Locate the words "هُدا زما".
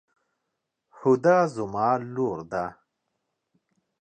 0.99-1.89